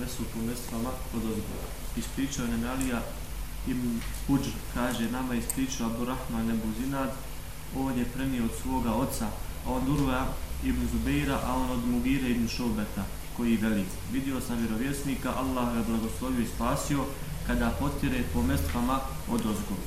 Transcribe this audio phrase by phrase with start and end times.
[0.00, 1.68] mesu po mestvama kod ozgora.
[1.96, 3.02] Ispričao je Nalija
[3.66, 7.10] Ibn Uđr, kaže, nama je ispričao Abdurrahman Ebu Zinad,
[7.76, 9.26] on je prenio od svoga oca,
[9.66, 10.26] a od Urva
[10.64, 13.04] Ibn Zubeira, a on od Mugire Ibn Šobeta,
[13.36, 13.84] koji veli.
[14.12, 17.04] Vidio sam vjerovjesnika, Allah ga blagoslovio i spasio,
[17.46, 19.86] kada potire po mestvama od ozgova.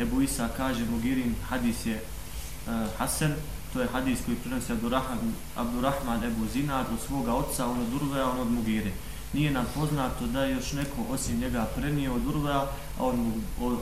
[0.00, 3.34] Ebu Isa kaže, Mugirin hadis je uh, Hasan,
[3.72, 8.30] to je hadis koji prenosi Abdurrahman, Abdurrahman Ebu Zinad od svoga oca, on od Urvea,
[8.30, 8.92] on od Mugire.
[9.32, 13.32] Nije nam poznato da je još neko osim njega prenio od Urva, a on,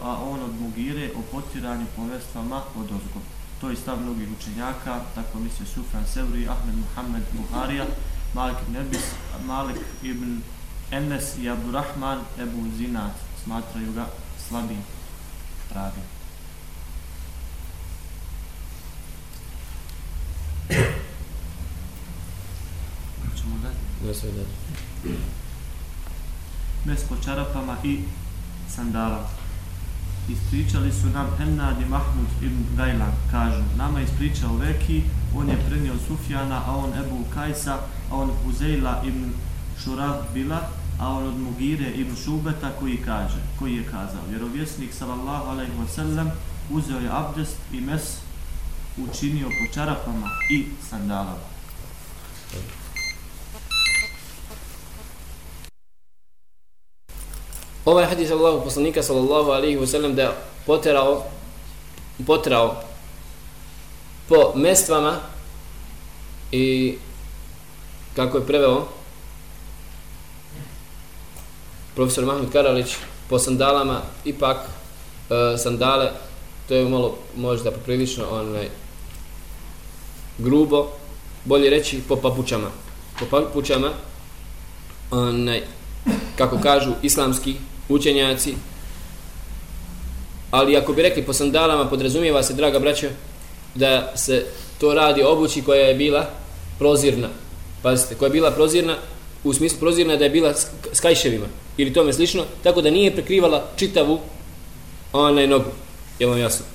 [0.03, 3.21] a on od Mugire o potiranju povestvama od ozgo.
[3.61, 7.85] To je stav mnogih učenjaka, tako misle Sufran Sevri, Ahmed Muhammed Buharija,
[8.35, 9.05] Malik ibn Ebis,
[9.47, 10.41] Malik ibn
[10.91, 13.13] Enes i Abdurrahman Ebu Zinad.
[13.45, 14.07] Smatraju ga
[14.49, 14.83] slabim
[15.69, 16.14] pravim.
[24.05, 25.17] Čemo dalje?
[26.85, 28.01] Mes po čarapama i
[28.69, 29.29] sandala.
[30.29, 33.63] Ispričali su nam Hennad i Mahmud ibn Gajlan, kažu.
[33.77, 35.03] Nama ispričao Veki,
[35.37, 37.75] on je prenio Sufjana, a on Ebu Kajsa,
[38.11, 39.33] a on Huzejla ibn
[39.85, 40.69] Šurah Bila,
[41.01, 44.29] a on od Mugire ibn Šubeta koji kaže, koji je kazao.
[44.31, 46.31] Vjerovjesnik sallallahu alaihi wa sallam
[46.71, 48.03] uzeo je abdest i mes
[48.97, 51.55] učinio po čarapama i sandalama.
[57.85, 61.25] Ovaj hadis Allahu poslanika sallallahu alaihi wa sallam da poterao
[62.27, 62.83] potrao
[64.29, 65.21] po mestvama
[66.53, 66.97] i
[68.17, 68.89] kako je preveo
[71.95, 72.97] profesor Mahmud Karalić
[73.29, 74.57] po sandalama ipak
[75.31, 76.11] e, sandale
[76.69, 78.69] to je malo možda poprilično onaj
[80.39, 80.89] grubo
[81.45, 82.69] bolje reći po papučama.
[83.19, 83.91] Po papučama
[85.11, 85.63] onaj
[86.37, 87.57] kako kažu islamski
[87.89, 88.55] učenjaci.
[90.51, 93.07] Ali ako bi rekli po sandalama podrazumijeva se draga braćo,
[93.75, 94.47] da se
[94.79, 96.27] to radi obući koja je bila
[96.79, 97.29] prozirna.
[97.83, 98.97] Pazite koja je bila prozirna
[99.45, 100.55] u smislu prozirna da je bila
[100.93, 104.21] s kajševima ili tome slično tako da nije prekrivala čitavu
[105.13, 105.71] onaj nogu.
[106.19, 106.67] Je vam jasno?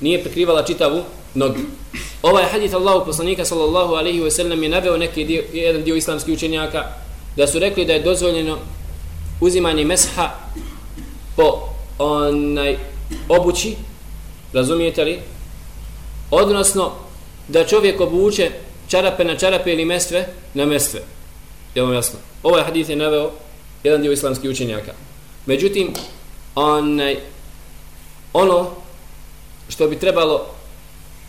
[0.00, 1.02] Nije prekrivala čitavu
[1.34, 1.58] nogu.
[2.22, 6.34] Ovaj hadith Allahu poslanika sallallahu alaihi wa sallam je naveo neki dio, jedan dio islamskih
[6.34, 6.84] učenjaka
[7.36, 8.58] da su rekli da je dozvoljeno
[9.40, 10.30] uzimanje mesha
[11.36, 12.78] po onaj
[13.28, 13.76] obući
[14.52, 15.18] razumijete li?
[16.30, 16.92] Odnosno
[17.48, 18.50] da čovjek obuče
[18.88, 21.00] čarape na čarape ili mestve na mestve.
[21.74, 22.18] Je vam jasno?
[22.42, 23.30] Ovaj hadith je naveo
[23.84, 24.92] jedan dio islamskih učenjaka.
[25.46, 25.92] Međutim
[26.54, 27.16] onaj
[28.32, 28.70] ono
[29.68, 30.46] što bi trebalo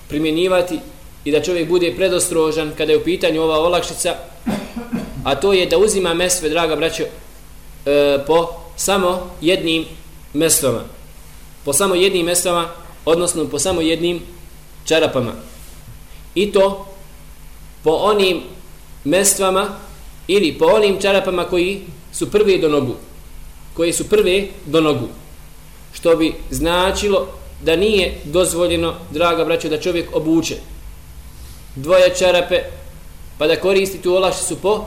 [0.07, 0.79] primjenjivati
[1.25, 4.15] i da čovjek bude predostrožan kada je u pitanju ova olakšica
[5.23, 7.03] a to je da uzima mestve draga braćo
[7.87, 9.85] e, po samo jednim
[10.33, 10.81] mestoma.
[11.65, 12.67] Po samo jednim mestoma,
[13.05, 14.21] odnosno po samo jednim
[14.85, 15.31] čarapama.
[16.35, 16.85] I to
[17.83, 18.41] po onim
[19.03, 19.67] mestvama
[20.27, 21.81] ili po onim čarapama koji
[22.13, 22.95] su prvi do nogu.
[23.73, 25.07] Koji su prvi do nogu.
[25.93, 27.27] Što bi značilo
[27.63, 30.55] da nije dozvoljeno, draga braćo, da čovjek obuče
[31.75, 32.61] dvoje čarape
[33.37, 34.85] pa da koristi tu olašicu po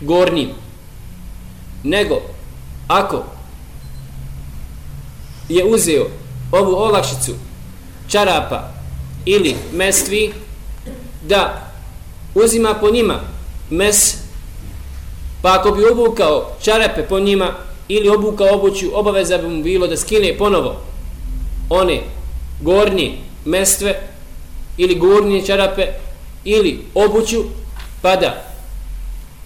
[0.00, 0.63] gornjim
[1.84, 2.20] nego
[2.88, 3.24] ako
[5.48, 6.06] je uzeo
[6.52, 7.32] ovu olakšicu
[8.08, 8.72] čarapa
[9.24, 10.32] ili mestvi
[11.22, 11.70] da
[12.34, 13.20] uzima po njima
[13.70, 14.16] mes
[15.42, 17.54] pa ako bi obukao čarape po njima
[17.88, 20.76] ili obukao obuću obaveza bi mu bilo da skine ponovo
[21.70, 22.00] one
[22.60, 24.00] gornje mestve
[24.76, 25.86] ili gornje čarape
[26.44, 27.44] ili obuću
[28.02, 28.44] pa da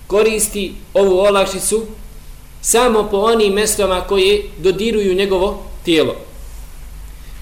[0.07, 1.87] koristi ovu olakšicu
[2.61, 6.15] samo po onim mestama koje dodiruju njegovo tijelo.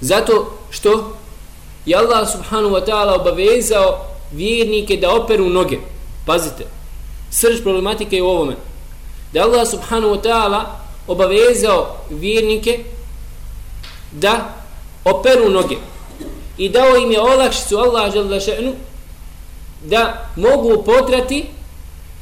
[0.01, 1.17] Zato što
[1.87, 5.79] je Allah subhanahu wa ta'ala obavezao vjernike da operu noge.
[6.27, 6.67] Pazite,
[7.31, 8.57] srž problematike je u ovome.
[9.33, 10.65] Da Allah subhanahu wa ta'ala
[11.07, 12.85] obavezao vjernike
[14.13, 14.55] da
[15.05, 15.77] operu noge.
[16.59, 18.73] I dao im je olakšicu Allah želešenu
[19.85, 21.47] da mogu potrati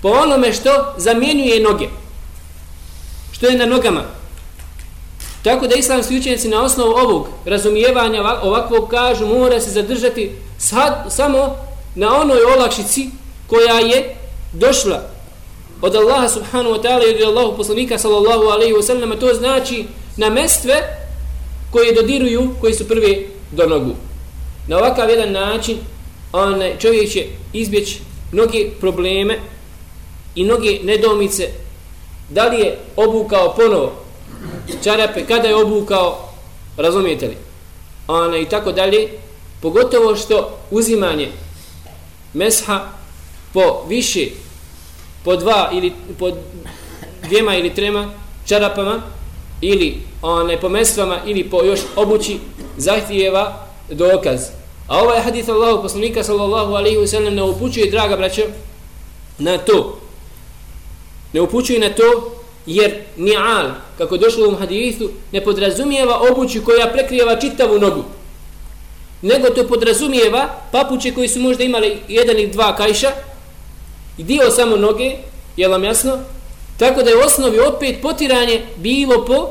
[0.03, 1.89] po onome što zamjenjuje noge
[3.35, 4.03] što je na nogama.
[5.43, 11.57] Tako da islamski učenjaci na osnovu ovog razumijevanja ovakvog kažu mora se zadržati sad, samo
[11.95, 13.09] na onoj olakšici
[13.47, 14.17] koja je
[14.53, 15.03] došla
[15.83, 19.85] od Allaha subhanahu wa ta'ala i od Allahu poslanika sallallahu alaihi wa sallam to znači
[20.17, 20.75] na mestve
[21.71, 23.95] koje dodiruju koji su prvi do nogu.
[24.69, 25.79] Na ovakav jedan način
[26.33, 28.01] on, čovjek će izbjeći
[28.33, 29.39] mnoge probleme
[30.35, 31.49] i mnoge nedomice
[32.29, 33.93] da li je obukao ponovo
[34.85, 36.29] čarape, kada je obukao,
[36.77, 37.37] razumijete li?
[38.09, 39.09] Ona, I tako dalje,
[39.63, 41.29] pogotovo što uzimanje
[42.35, 42.81] mesha
[43.53, 44.27] po više,
[45.25, 46.31] po dva ili po
[47.29, 48.11] dvijema ili trema
[48.47, 49.03] čarapama
[49.61, 52.39] ili one po mestvama ili po još obući
[52.77, 54.41] zahtijeva dokaz.
[54.89, 58.43] A ovaj hadith Allahu poslanika sallallahu alaihi wa sallam ne upućuje, draga braćo,
[59.39, 60.04] na to.
[61.35, 62.33] Ne upućuje na to
[62.67, 68.05] jer ni'al, kako došlo u hadisu, hadithu, ne podrazumijeva obuću koja prekrijeva čitavu nogu.
[69.23, 73.11] Nego to podrazumijeva papuće koji su možda imali jedan ili dva kajša
[74.19, 75.17] i dio samo noge,
[75.57, 76.19] je vam jasno?
[76.79, 79.51] Tako da je u osnovi opet potiranje bilo po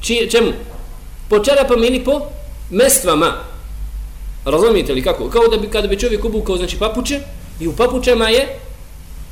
[0.00, 0.52] čije, čemu?
[1.28, 2.20] Po čarapama ili po
[2.70, 3.32] mestvama.
[4.44, 5.30] Razumijete li kako?
[5.30, 7.20] Kao da bi kada bi čovjek obukao znači papuče
[7.60, 8.58] i u papučama je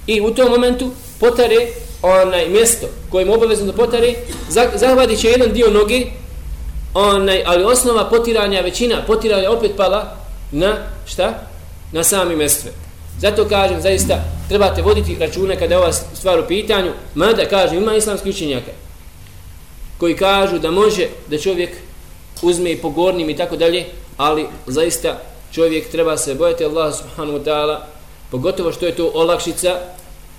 [0.07, 0.91] i u tom momentu
[1.21, 1.67] potare
[2.03, 4.15] onaj mjesto kojim obavezno da potare,
[4.75, 6.07] zahvatit će jedan dio noge,
[6.95, 10.17] onaj, ali osnova potiranja, većina potiranja opet pala
[10.53, 10.77] na
[11.07, 11.35] šta?
[11.93, 12.71] Na sami mestve.
[13.21, 17.95] Zato kažem, zaista, trebate voditi račune kada je ova stvar u pitanju, mada kažem, ima
[17.95, 18.71] islamski učenjaka
[19.99, 21.71] koji kažu da može da čovjek
[22.43, 23.85] uzme i pogornim i tako dalje,
[24.17, 25.21] ali zaista
[25.53, 27.79] čovjek treba se bojati Allah subhanahu wa ta'ala,
[28.31, 29.81] pogotovo što je to olakšica,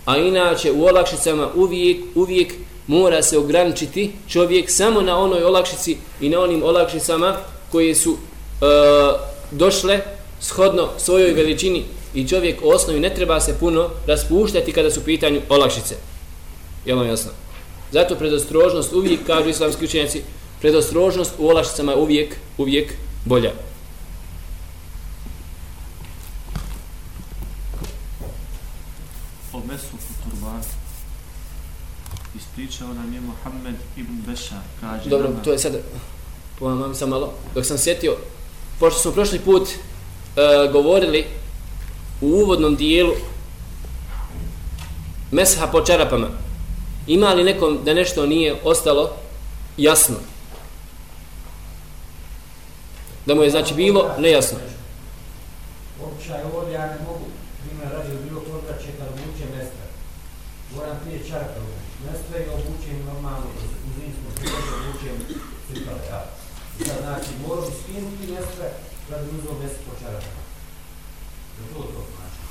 [0.05, 2.53] a inače u olakšicama uvijek, uvijek
[2.87, 7.37] mora se ograničiti čovjek samo na onoj olakšici i na onim olakšicama
[7.71, 8.65] koje su e,
[9.51, 9.99] došle
[10.39, 11.83] shodno svojoj veličini
[12.13, 15.95] i čovjek u osnovi ne treba se puno raspuštati kada su pitanju olakšice.
[16.85, 17.31] Je vam jasno?
[17.91, 20.21] Zato predostrožnost uvijek, kažu islamski učenjaci,
[20.61, 22.93] predostrožnost u olakšicama uvijek, uvijek
[23.25, 23.51] bolja.
[29.53, 29.61] O
[30.13, 30.63] po turbanu.
[32.35, 34.57] Ispričao nam je Mohamed ibn Bešar.
[34.81, 35.73] Kaže Dobro, nama, to je sad,
[36.59, 38.17] pomam sam malo, dok sam sjetio,
[38.79, 41.25] pošto smo prošli put uh, govorili
[42.21, 43.13] u uvodnom dijelu
[45.31, 46.27] mesha po čarapama,
[47.07, 49.09] ima li nekom da nešto nije ostalo
[49.77, 50.15] jasno?
[53.25, 54.57] Da mu je znači bilo nejasno.
[56.03, 57.25] Običaj ovdje ja ne mogu,
[57.63, 59.85] primjer radi bilo koga će kad obuče mestre.
[61.29, 61.91] Čarka obući.
[62.05, 63.47] Mestre i obučem normalno,
[63.87, 65.17] u zimskom prijeđu obučem
[65.67, 66.21] cipale, ja.
[66.85, 68.67] Sad znači, moram skinuti mestre
[69.09, 70.31] da bi uzao mestre po čaraka.
[71.57, 72.41] Da to to znači.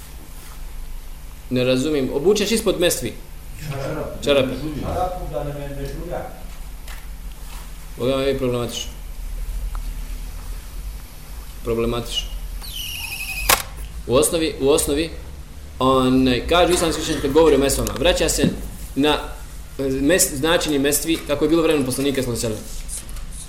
[1.51, 2.11] Ne razumijem.
[2.15, 3.15] Obučeš ispod mestvi.
[3.71, 4.25] Čarap.
[4.25, 4.55] Čarape.
[4.83, 6.21] Čarapu da ne me ne žulja.
[8.01, 8.93] Ovo je problematično.
[11.65, 12.29] Problematično.
[14.07, 15.11] U osnovi, u osnovi,
[15.81, 18.49] on kaže islamski učenjak kad govori o mestvama, vraća se
[18.95, 19.19] na
[19.79, 22.63] mes, značenje mestvi kako je bilo vremena poslanika sallallahu alejhi.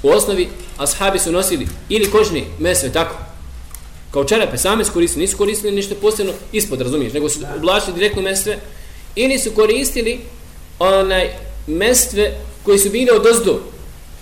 [0.04, 3.16] U osnovi ashabi su nosili ili kožne mesve tako
[4.12, 8.22] kao čarape same su koristili, nisu koristili ništa posebno ispod, razumiješ, nego su oblačili direktno
[8.22, 8.60] mestve
[9.16, 10.19] ili su koristili
[10.80, 11.30] onaj
[11.68, 13.60] mestve koji su bili od ozdo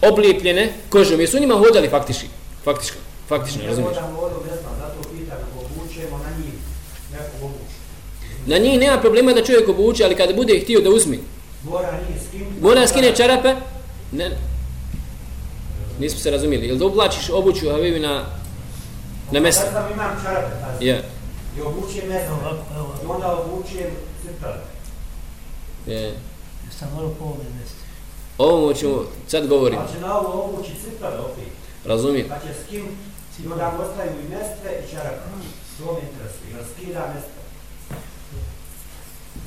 [0.02, 2.28] oblijepljene kožom, jer su njima hodali faktički,
[2.64, 2.98] faktički,
[3.28, 3.96] faktično, razumiješ.
[3.96, 6.54] Ne vodu ne znam, zato pitam, ako obučemo na njih,
[7.12, 7.80] neko obuče.
[8.46, 11.18] Na njih nema problema da čovjek obuče, ali kada bude htio da uzme,
[11.64, 12.62] Mora skinuti.
[12.62, 13.56] mora skine čarape,
[14.12, 14.30] ne,
[16.00, 18.26] nismo se razumijeli, jel da oblačiš obuću Habibi na,
[19.31, 19.62] na mesto?
[19.62, 20.86] Sad sam imam čarape, pazi.
[20.86, 21.04] Je,
[21.57, 22.36] I obučem mestre.
[23.04, 23.90] I onda obučem
[24.21, 24.62] cipele.
[25.88, 26.14] je.
[26.80, 27.76] Sam morao po ovome mjestu.
[28.38, 31.44] Ovo ćemo sad govoriti, Pa će na ovo obući cipele opet.
[31.86, 32.28] razumijem.
[32.30, 32.94] Pa će skinuti.
[33.44, 35.18] I onda ostaju i mestre i čarape.
[35.78, 36.50] To me interesuje.
[36.56, 37.39] Jer skida mestre.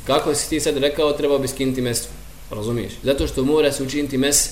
[0.06, 2.08] Kako si ti sad rekao, trebao bi skinuti mesto.
[2.50, 2.92] Razumiješ?
[3.02, 4.50] Zato što mora se učiniti mes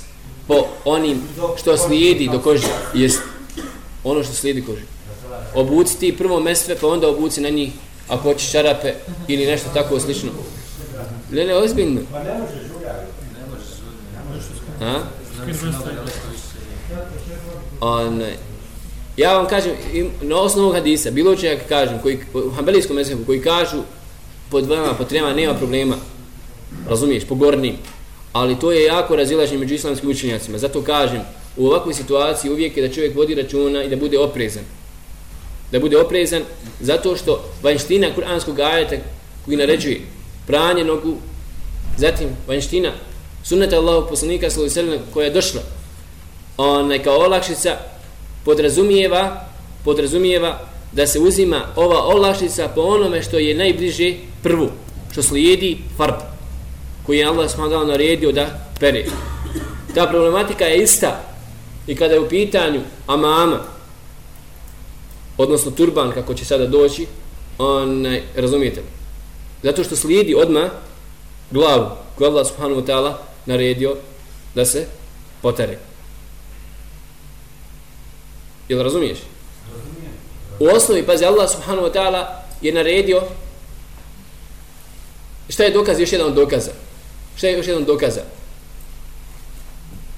[0.49, 1.23] po onim
[1.57, 2.67] što slijedi do kože.
[2.95, 3.23] Jest
[4.05, 4.83] ono što slijedi kože.
[5.55, 7.73] Obuci ti prvo mestve, pa onda obuci na njih
[8.09, 8.95] ako hoćeš čarape
[9.29, 10.31] ili nešto tako slično.
[11.33, 12.01] Ne, ne, ozbiljno.
[12.13, 13.07] Pa ne može žuljati.
[14.81, 15.01] A?
[17.81, 18.37] Onaj.
[19.17, 19.73] Ja vam kažem,
[20.23, 23.83] na osnovu hadisa, bilo će ja kažem, koji, u hambelijskom meseku, koji kažu
[24.51, 25.97] po dvama, po trema, nema problema.
[26.89, 27.77] Razumiješ, po gornim.
[28.33, 30.59] Ali to je jako razilaženje među islamskim učenjacima.
[30.59, 31.21] Zato kažem,
[31.57, 34.63] u ovakvoj situaciji uvijek je da čovjek vodi računa i da bude oprezan.
[35.73, 36.43] Da bude oprezan
[36.81, 38.97] zato što vanština kuranskog ajeta
[39.45, 40.01] koji naređuje
[40.47, 41.17] pranje nogu,
[41.97, 42.93] zatim vanština
[43.45, 45.61] sunneta Allahog poslanika sallallahu koja je došla
[46.57, 47.77] ona kao olakšica
[48.45, 49.49] podrazumijeva
[49.85, 54.71] podrazumijeva da se uzima ova olakšica po onome što je najbliže prvu
[55.13, 56.15] što slijedi farb,
[57.07, 59.05] koji je Allah subhanahu naredio da pere.
[59.95, 61.23] Ta problematika je ista
[61.87, 63.61] i kada je u pitanju amama,
[65.39, 67.07] odnosno turban kako će sada doći,
[67.59, 68.87] onaj, razumijete li?
[69.63, 70.71] Zato što slijedi odma
[71.51, 71.87] glavu
[72.19, 73.15] koju Allah subhanahu wa ta'ala
[73.47, 73.97] naredio
[74.55, 74.87] da se
[75.43, 75.79] potere.
[78.69, 79.19] Jel razumiješ?
[80.61, 82.27] U osnovi, pazi, Allah subhanahu wa ta'ala
[82.61, 83.23] je naredio
[85.49, 86.71] šta je dokaz, još jedan od dokaza.
[87.37, 88.21] Šta je još jedan od dokaza?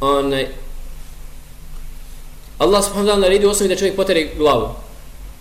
[0.01, 0.49] Onaj,
[2.59, 4.69] Allah subhanahu wa ta'ala naredio u osnovi da čovjek poteri glavu.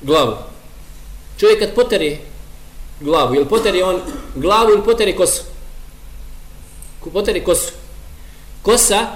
[0.01, 0.36] Glavu.
[1.38, 2.20] Čovjek kad poteri
[3.00, 4.01] glavu, ili poteri on
[4.36, 5.41] glavu ili poteri kosu?
[7.13, 7.72] Poteri kosu.
[8.62, 9.08] Kosa,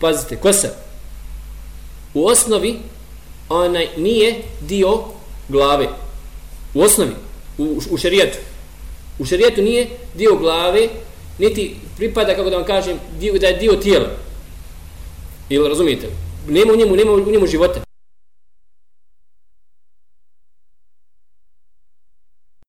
[0.00, 0.68] pazite, kosa.
[2.14, 2.78] U osnovi
[3.48, 5.04] onaj nije dio
[5.48, 5.88] glave.
[6.74, 7.10] U osnovi,
[7.58, 8.38] u, u šerijetu.
[9.18, 10.88] U šerijetu nije dio glave,
[11.38, 14.08] niti pripada, kako da vam kažem, dio, da je dio tijela.
[15.48, 16.06] Ili razumijete?
[16.48, 17.87] Nema u njemu, nema u njemu života.